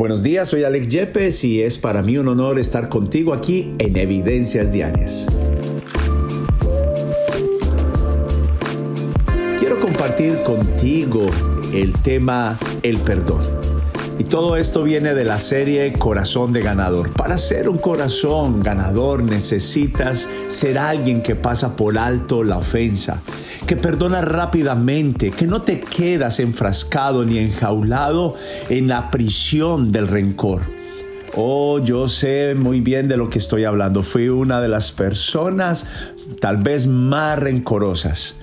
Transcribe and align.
Buenos 0.00 0.22
días, 0.22 0.48
soy 0.48 0.64
Alex 0.64 0.88
Yepes 0.88 1.44
y 1.44 1.60
es 1.60 1.78
para 1.78 2.02
mí 2.02 2.16
un 2.16 2.26
honor 2.26 2.58
estar 2.58 2.88
contigo 2.88 3.34
aquí 3.34 3.74
en 3.78 3.98
Evidencias 3.98 4.72
Diarias. 4.72 5.26
Quiero 9.58 9.78
compartir 9.78 10.38
contigo 10.42 11.26
el 11.74 11.92
tema 11.92 12.58
el 12.82 12.96
perdón. 13.00 13.59
Y 14.20 14.24
todo 14.24 14.56
esto 14.56 14.82
viene 14.82 15.14
de 15.14 15.24
la 15.24 15.38
serie 15.38 15.94
Corazón 15.94 16.52
de 16.52 16.60
Ganador. 16.60 17.10
Para 17.14 17.38
ser 17.38 17.70
un 17.70 17.78
corazón 17.78 18.62
ganador 18.62 19.22
necesitas 19.22 20.28
ser 20.48 20.76
alguien 20.76 21.22
que 21.22 21.36
pasa 21.36 21.74
por 21.74 21.96
alto 21.96 22.44
la 22.44 22.58
ofensa, 22.58 23.22
que 23.66 23.76
perdona 23.76 24.20
rápidamente, 24.20 25.30
que 25.30 25.46
no 25.46 25.62
te 25.62 25.80
quedas 25.80 26.38
enfrascado 26.38 27.24
ni 27.24 27.38
enjaulado 27.38 28.34
en 28.68 28.88
la 28.88 29.10
prisión 29.10 29.90
del 29.90 30.06
rencor. 30.06 30.64
Oh, 31.34 31.78
yo 31.78 32.06
sé 32.06 32.54
muy 32.58 32.82
bien 32.82 33.08
de 33.08 33.16
lo 33.16 33.30
que 33.30 33.38
estoy 33.38 33.64
hablando. 33.64 34.02
Fui 34.02 34.28
una 34.28 34.60
de 34.60 34.68
las 34.68 34.92
personas 34.92 35.86
tal 36.42 36.58
vez 36.58 36.86
más 36.86 37.38
rencorosas. 37.38 38.34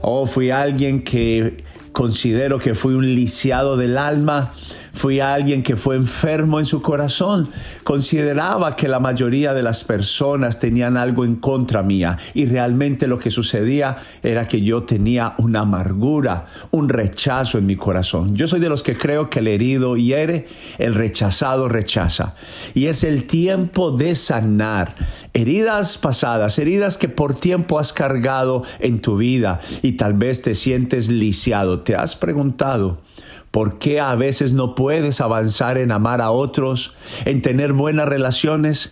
Oh, 0.00 0.26
fui 0.26 0.50
alguien 0.50 1.02
que 1.02 1.64
considero 1.90 2.60
que 2.60 2.76
fui 2.76 2.94
un 2.94 3.16
lisiado 3.16 3.76
del 3.76 3.98
alma 3.98 4.52
Fui 4.94 5.18
alguien 5.18 5.62
que 5.64 5.74
fue 5.74 5.96
enfermo 5.96 6.60
en 6.60 6.66
su 6.66 6.80
corazón. 6.80 7.50
Consideraba 7.82 8.76
que 8.76 8.86
la 8.86 9.00
mayoría 9.00 9.52
de 9.52 9.62
las 9.62 9.82
personas 9.82 10.60
tenían 10.60 10.96
algo 10.96 11.24
en 11.24 11.34
contra 11.36 11.82
mía 11.82 12.16
y 12.32 12.46
realmente 12.46 13.08
lo 13.08 13.18
que 13.18 13.32
sucedía 13.32 13.96
era 14.22 14.46
que 14.46 14.62
yo 14.62 14.84
tenía 14.84 15.34
una 15.38 15.60
amargura, 15.60 16.46
un 16.70 16.88
rechazo 16.88 17.58
en 17.58 17.66
mi 17.66 17.74
corazón. 17.74 18.36
Yo 18.36 18.46
soy 18.46 18.60
de 18.60 18.68
los 18.68 18.84
que 18.84 18.96
creo 18.96 19.28
que 19.28 19.40
el 19.40 19.48
herido 19.48 19.96
hiere, 19.96 20.46
el 20.78 20.94
rechazado 20.94 21.68
rechaza. 21.68 22.36
Y 22.72 22.86
es 22.86 23.02
el 23.02 23.26
tiempo 23.26 23.90
de 23.90 24.14
sanar 24.14 24.92
heridas 25.32 25.98
pasadas, 25.98 26.58
heridas 26.60 26.98
que 26.98 27.08
por 27.08 27.34
tiempo 27.34 27.80
has 27.80 27.92
cargado 27.92 28.62
en 28.78 29.00
tu 29.00 29.16
vida 29.16 29.60
y 29.82 29.92
tal 29.92 30.14
vez 30.14 30.42
te 30.42 30.54
sientes 30.54 31.08
lisiado. 31.08 31.80
¿Te 31.80 31.96
has 31.96 32.14
preguntado? 32.14 33.00
¿Por 33.54 33.78
qué 33.78 34.00
a 34.00 34.16
veces 34.16 34.52
no 34.52 34.74
puedes 34.74 35.20
avanzar 35.20 35.78
en 35.78 35.92
amar 35.92 36.20
a 36.20 36.32
otros, 36.32 36.92
en 37.24 37.40
tener 37.40 37.72
buenas 37.72 38.08
relaciones? 38.08 38.90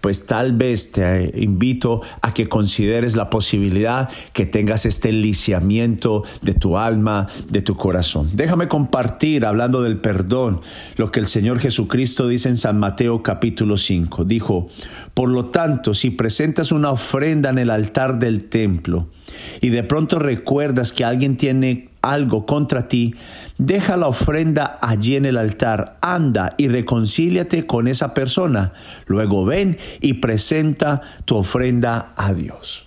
Pues 0.00 0.26
tal 0.26 0.54
vez 0.54 0.90
te 0.90 1.30
invito 1.40 2.00
a 2.20 2.34
que 2.34 2.48
consideres 2.48 3.14
la 3.14 3.30
posibilidad 3.30 4.08
que 4.32 4.44
tengas 4.44 4.86
este 4.86 5.12
lisiamiento 5.12 6.24
de 6.40 6.54
tu 6.54 6.76
alma, 6.76 7.28
de 7.48 7.62
tu 7.62 7.76
corazón. 7.76 8.28
Déjame 8.32 8.66
compartir, 8.66 9.46
hablando 9.46 9.82
del 9.82 10.00
perdón, 10.00 10.62
lo 10.96 11.12
que 11.12 11.20
el 11.20 11.28
Señor 11.28 11.60
Jesucristo 11.60 12.26
dice 12.26 12.48
en 12.48 12.56
San 12.56 12.80
Mateo 12.80 13.22
capítulo 13.22 13.76
5. 13.76 14.24
Dijo, 14.24 14.66
por 15.14 15.28
lo 15.28 15.50
tanto, 15.50 15.94
si 15.94 16.10
presentas 16.10 16.72
una 16.72 16.90
ofrenda 16.90 17.50
en 17.50 17.58
el 17.58 17.70
altar 17.70 18.18
del 18.18 18.48
templo 18.48 19.10
y 19.60 19.68
de 19.68 19.84
pronto 19.84 20.18
recuerdas 20.18 20.90
que 20.90 21.04
alguien 21.04 21.36
tiene 21.36 21.92
algo 22.02 22.46
contra 22.46 22.88
ti, 22.88 23.14
deja 23.58 23.96
la 23.96 24.08
ofrenda 24.08 24.78
allí 24.80 25.16
en 25.16 25.24
el 25.24 25.36
altar, 25.36 25.98
anda 26.00 26.54
y 26.56 26.68
reconcíliate 26.68 27.66
con 27.66 27.88
esa 27.88 28.14
persona. 28.14 28.72
Luego 29.06 29.44
ven 29.44 29.78
y 30.00 30.14
presenta 30.14 31.02
tu 31.24 31.36
ofrenda 31.36 32.12
a 32.16 32.32
Dios. 32.32 32.86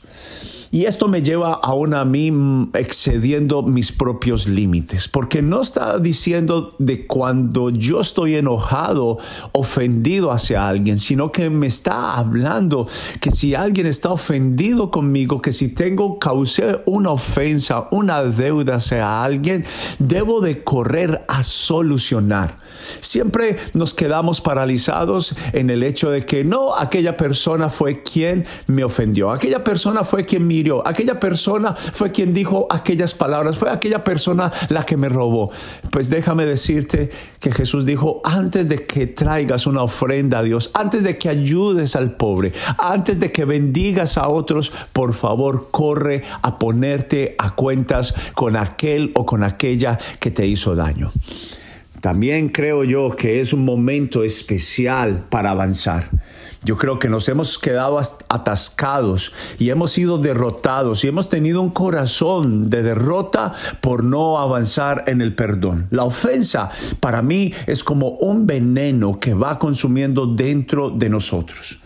Y 0.75 0.87
esto 0.87 1.07
me 1.07 1.21
lleva 1.21 1.53
aún 1.53 1.93
a 1.93 2.03
mí 2.03 2.31
mm, 2.31 2.71
excediendo 2.73 3.63
mis 3.63 3.93
propios 3.93 4.49
límites, 4.49 5.07
porque 5.07 5.41
no 5.41 5.61
está 5.61 5.99
diciendo 5.99 6.75
de 6.79 7.07
cuando 7.07 7.69
yo 7.69 8.01
estoy 8.01 8.35
enojado, 8.35 9.17
ofendido 9.53 10.33
hacia 10.33 10.67
alguien, 10.67 10.99
sino 10.99 11.31
que 11.31 11.49
me 11.49 11.67
está 11.67 12.15
hablando 12.15 12.89
que 13.21 13.31
si 13.31 13.55
alguien 13.55 13.87
está 13.87 14.09
ofendido 14.09 14.91
conmigo, 14.91 15.41
que 15.41 15.53
si 15.53 15.69
tengo 15.69 16.19
causé 16.19 16.81
una 16.85 17.11
ofensa, 17.11 17.87
una 17.91 18.23
deuda 18.23 18.75
hacia 18.75 19.23
alguien, 19.23 19.64
debo 19.97 20.41
de 20.41 20.61
correr 20.65 21.23
a 21.30 21.43
solucionar. 21.43 22.59
Siempre 22.99 23.55
nos 23.73 23.93
quedamos 23.93 24.41
paralizados 24.41 25.37
en 25.53 25.69
el 25.69 25.83
hecho 25.83 26.09
de 26.09 26.25
que 26.25 26.43
no, 26.43 26.75
aquella 26.75 27.15
persona 27.15 27.69
fue 27.69 28.03
quien 28.03 28.45
me 28.67 28.83
ofendió, 28.83 29.31
aquella 29.31 29.64
persona 29.64 30.03
fue 30.03 30.25
quien 30.25 30.45
me 30.45 30.64
aquella 30.86 31.20
persona 31.20 31.76
fue 31.76 32.11
quien 32.11 32.33
dijo 32.33 32.67
aquellas 32.70 33.14
palabras, 33.14 33.58
fue 33.58 33.70
aquella 33.70 34.03
persona 34.03 34.52
la 34.70 34.83
que 34.83 34.98
me 34.98 35.09
robó. 35.09 35.52
Pues 35.92 36.09
déjame 36.09 36.45
decirte 36.45 37.09
que 37.39 37.52
Jesús 37.52 37.86
dijo, 37.86 38.21
antes 38.23 38.67
de 38.67 38.86
que 38.86 39.08
traigas 39.08 39.67
una 39.67 39.83
ofrenda 39.83 40.39
a 40.39 40.43
Dios, 40.43 40.71
antes 40.73 41.03
de 41.03 41.17
que 41.17 41.30
ayudes 41.30 41.95
al 41.95 42.11
pobre, 42.15 42.53
antes 42.77 43.20
de 43.20 43.31
que 43.31 43.45
bendigas 43.45 44.17
a 44.17 44.27
otros, 44.27 44.71
por 44.93 45.14
favor, 45.14 45.67
corre 45.71 46.23
a 46.42 46.58
ponerte 46.58 47.36
a 47.37 47.55
cuentas 47.55 48.14
con 48.33 48.55
aquel 48.55 49.11
o 49.15 49.26
con 49.26 49.43
aquella 49.43 49.99
que 50.20 50.32
te 50.32 50.45
hizo 50.47 50.76
daño. 50.76 51.11
También 52.02 52.49
creo 52.49 52.83
yo 52.83 53.15
que 53.15 53.39
es 53.39 53.52
un 53.52 53.65
momento 53.65 54.23
especial 54.23 55.26
para 55.30 55.52
avanzar. 55.52 56.09
Yo 56.65 56.77
creo 56.77 56.98
que 56.98 57.09
nos 57.09 57.30
hemos 57.30 57.59
quedado 57.59 57.99
atascados 57.99 59.31
y 59.59 59.70
hemos 59.70 59.92
sido 59.92 60.17
derrotados 60.17 61.03
y 61.03 61.08
hemos 61.08 61.30
tenido 61.30 61.61
un 61.61 61.70
corazón 61.70 62.71
de 62.71 62.81
derrota 62.81 63.53
por 63.81 64.03
no 64.03 64.39
avanzar 64.39 65.03
en 65.05 65.21
el 65.21 65.36
perdón. 65.36 65.87
La 65.92 66.03
ofensa 66.03 66.71
para 66.99 67.21
mí 67.21 67.53
es 67.67 67.83
como 67.83 68.09
un 68.09 68.48
veneno 68.48 69.20
que 69.20 69.36
va 69.36 69.59
consumiendo 69.59 70.26
dentro 70.26 70.89
de 70.89 71.09
nosotros. 71.09 71.80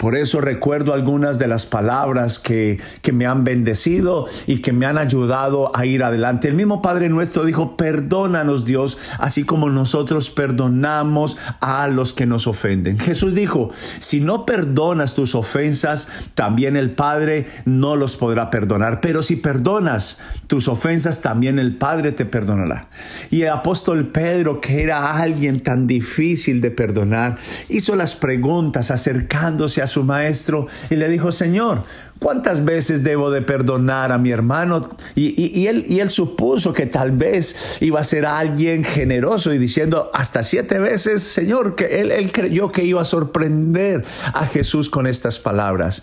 Por 0.00 0.16
eso 0.16 0.40
recuerdo 0.40 0.94
algunas 0.94 1.38
de 1.38 1.46
las 1.46 1.66
palabras 1.66 2.38
que, 2.38 2.80
que, 3.02 3.12
me 3.12 3.26
han 3.26 3.44
bendecido 3.44 4.24
y 4.46 4.62
que 4.62 4.72
me 4.72 4.86
han 4.86 4.96
ayudado 4.96 5.76
a 5.76 5.84
ir 5.84 6.02
adelante. 6.02 6.48
El 6.48 6.54
mismo 6.54 6.80
Padre 6.80 7.10
nuestro 7.10 7.44
dijo, 7.44 7.76
perdónanos 7.76 8.64
Dios, 8.64 8.96
así 9.18 9.44
como 9.44 9.68
nosotros 9.68 10.30
perdonamos 10.30 11.36
a 11.60 11.86
los 11.86 12.14
que 12.14 12.24
nos 12.24 12.46
ofenden. 12.46 12.98
Jesús 12.98 13.34
dijo, 13.34 13.72
si 13.98 14.19
no 14.20 14.46
perdonas 14.46 15.14
tus 15.14 15.34
ofensas, 15.34 16.08
también 16.34 16.76
el 16.76 16.92
Padre 16.92 17.46
no 17.64 17.96
los 17.96 18.16
podrá 18.16 18.50
perdonar. 18.50 19.00
Pero 19.00 19.22
si 19.22 19.36
perdonas 19.36 20.18
tus 20.46 20.68
ofensas, 20.68 21.20
también 21.20 21.58
el 21.58 21.76
Padre 21.76 22.12
te 22.12 22.24
perdonará. 22.24 22.88
Y 23.30 23.42
el 23.42 23.50
apóstol 23.50 24.08
Pedro, 24.08 24.60
que 24.60 24.82
era 24.82 25.18
alguien 25.18 25.60
tan 25.60 25.86
difícil 25.86 26.60
de 26.60 26.70
perdonar, 26.70 27.38
hizo 27.68 27.96
las 27.96 28.16
preguntas 28.16 28.90
acercándose 28.90 29.82
a 29.82 29.86
su 29.86 30.04
maestro 30.04 30.66
y 30.88 30.96
le 30.96 31.08
dijo, 31.08 31.32
Señor, 31.32 31.82
¿cuántas 32.18 32.64
veces 32.64 33.02
debo 33.02 33.30
de 33.30 33.42
perdonar 33.42 34.12
a 34.12 34.18
mi 34.18 34.30
hermano? 34.30 34.82
Y, 35.16 35.66
él, 35.66 36.10
supuso 36.10 36.72
que 36.72 36.86
tal 36.86 37.12
vez 37.12 37.78
iba 37.80 38.00
a 38.00 38.04
ser 38.04 38.26
alguien 38.26 38.84
generoso 38.84 39.52
y 39.52 39.58
diciendo 39.58 40.10
hasta 40.12 40.42
siete 40.42 40.78
veces, 40.78 41.22
Señor, 41.22 41.74
que 41.74 42.00
él 42.00 42.32
creyó 42.32 42.70
que 42.72 42.84
iba 42.84 43.02
a 43.02 43.04
sorprender 43.04 44.04
a 44.32 44.46
Jesús 44.46 44.90
con 44.90 45.06
estas 45.06 45.40
palabras. 45.40 46.02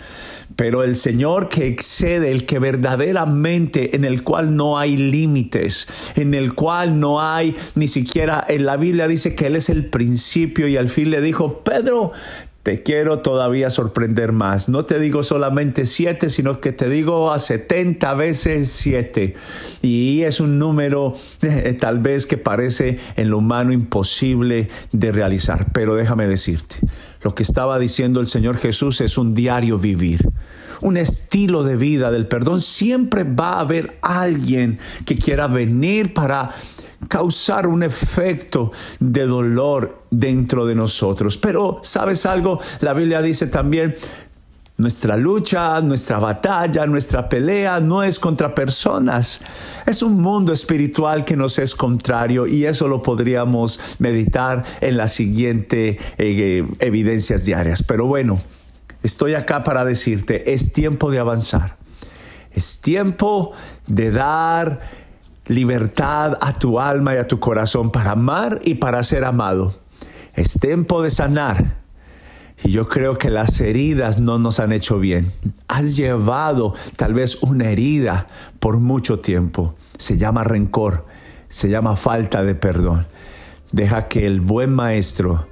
Pero 0.56 0.84
el 0.84 0.95
Señor 0.95 1.50
que 1.50 1.68
excede, 1.68 2.31
el 2.31 2.45
que 2.45 2.59
verdaderamente, 2.59 3.95
en 3.95 4.06
el 4.06 4.23
cual 4.23 4.56
no 4.56 4.78
hay 4.78 4.97
límites, 4.97 5.88
en 6.16 6.34
el 6.34 6.53
cual 6.53 7.00
no 7.00 7.22
hay 7.22 7.56
ni 7.75 7.88
siquiera, 7.88 8.44
en 8.47 8.66
la 8.66 8.78
Biblia 8.78 9.07
dice 9.07 9.35
que 9.35 9.47
Él 9.47 9.56
es 9.56 9.69
el 9.69 9.85
principio 9.85 10.68
y 10.68 10.78
al 10.78 10.90
fin 10.90 11.12
le 11.12 11.22
dijo, 11.22 11.63
Pedro, 11.63 12.13
te 12.68 12.84
quiero 12.84 13.19
todavía 13.19 13.69
sorprender 13.69 14.34
más. 14.34 14.68
No 14.68 14.84
te 14.84 15.00
digo 15.00 15.24
solamente 15.24 15.85
siete, 15.85 16.29
sino 16.29 16.59
que 16.59 16.74
te 16.74 16.89
digo 16.89 17.31
a 17.31 17.39
70 17.39 18.13
veces 18.16 18.69
siete. 18.69 19.35
Y 19.81 20.24
es 20.24 20.41
un 20.41 20.59
número 20.59 21.13
eh, 21.44 21.78
tal 21.79 22.00
vez 22.00 22.25
que 22.25 22.38
parece 22.38 23.00
en 23.16 23.29
lo 23.29 23.38
humano 23.38 23.72
imposible 23.72 24.68
de 24.91 25.13
realizar. 25.13 25.72
Pero 25.72 25.95
déjame 25.95 26.27
decirte, 26.27 26.75
lo 27.27 27.35
que 27.35 27.44
estaba 27.44 27.77
diciendo 27.77 28.21
el 28.21 28.27
Señor 28.27 28.56
Jesús 28.56 29.01
es 29.01 29.18
un 29.18 29.35
diario 29.35 29.77
vivir 29.77 30.21
un 30.79 30.95
estilo 30.95 31.63
de 31.63 31.75
vida 31.75 32.09
del 32.09 32.25
perdón, 32.25 32.62
siempre 32.62 33.25
va 33.25 33.56
a 33.56 33.59
haber 33.62 33.97
alguien 34.01 34.79
que 35.06 35.15
quiera 35.15 35.47
venir 35.47 36.13
para 36.13 36.51
causar 37.09 37.68
un 37.68 37.83
efecto 37.83 38.71
de 39.01 39.25
dolor 39.25 40.03
dentro 40.09 40.65
de 40.65 40.75
nosotros. 40.75 41.38
Pero, 41.38 41.79
¿sabes 41.81 42.25
algo? 42.25 42.59
La 42.79 42.94
Biblia 42.94 43.21
dice 43.21 43.47
también, 43.47 43.95
nuestra 44.77 45.18
lucha, 45.18 45.81
nuestra 45.81 46.19
batalla, 46.19 46.85
nuestra 46.85 47.27
pelea 47.27 47.79
no 47.79 48.03
es 48.03 48.19
contra 48.19 48.53
personas. 48.53 49.41
Es 49.85 50.03
un 50.03 50.21
mundo 50.21 50.53
espiritual 50.53 51.25
que 51.25 51.35
nos 51.35 51.57
es 51.57 51.74
contrario 51.74 52.45
y 52.45 52.65
eso 52.65 52.88
lo 52.88 53.01
podríamos 53.01 53.79
meditar 54.00 54.63
en 54.81 54.97
las 54.97 55.13
siguientes 55.13 55.97
eh, 56.18 56.68
evidencias 56.79 57.44
diarias. 57.44 57.81
Pero 57.81 58.06
bueno, 58.06 58.39
estoy 59.01 59.33
acá 59.33 59.63
para 59.63 59.83
decirte, 59.83 60.53
es 60.53 60.74
tiempo 60.74 61.09
de 61.09 61.19
avanzar. 61.19 61.77
Es 62.51 62.79
tiempo 62.79 63.53
de 63.88 64.12
dar 64.12 64.81
libertad 65.47 66.38
a 66.39 66.53
tu 66.53 66.79
alma 66.79 67.15
y 67.15 67.18
a 67.18 67.27
tu 67.27 67.39
corazón 67.39 67.91
para 67.91 68.12
amar 68.12 68.59
y 68.63 68.75
para 68.75 69.01
ser 69.01 69.25
amado. 69.25 69.74
Es 70.33 70.59
tiempo 70.59 71.01
de 71.01 71.09
sanar. 71.09 71.87
Y 72.63 72.71
yo 72.71 72.88
creo 72.88 73.18
que 73.18 73.30
las 73.30 73.59
heridas 73.62 74.19
no 74.19 74.39
nos 74.39 74.59
han 74.59 74.71
hecho 74.71 75.00
bien. 75.00 75.31
Has 75.68 75.95
llevado 75.95 76.74
tal 76.95 77.13
vez 77.13 77.38
una 77.42 77.69
herida 77.69 78.27
por 78.59 78.80
mucho 78.80 79.19
tiempo. 79.19 79.75
Se 79.98 80.18
llama 80.18 80.44
rencor, 80.44 81.06
se 81.50 81.69
llama 81.69 81.95
falta 81.95 82.44
de 82.44 82.56
perdón. 82.56 83.07
Deja 83.71 84.07
que 84.07 84.25
el 84.25 84.42
buen 84.42 84.74
maestro, 84.74 85.48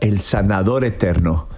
el 0.00 0.20
sanador 0.20 0.84
eterno, 0.84 1.48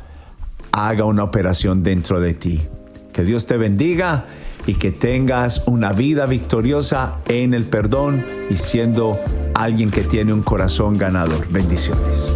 haga 0.72 1.04
una 1.04 1.24
operación 1.24 1.82
dentro 1.82 2.20
de 2.20 2.34
ti. 2.34 2.68
Que 3.12 3.24
Dios 3.24 3.46
te 3.46 3.56
bendiga 3.56 4.26
y 4.66 4.74
que 4.74 4.92
tengas 4.92 5.62
una 5.66 5.92
vida 5.92 6.26
victoriosa 6.26 7.16
en 7.26 7.54
el 7.54 7.64
perdón 7.64 8.24
y 8.50 8.56
siendo 8.56 9.18
alguien 9.54 9.90
que 9.90 10.02
tiene 10.02 10.32
un 10.32 10.42
corazón 10.42 10.98
ganador. 10.98 11.48
Bendiciones. 11.48 12.30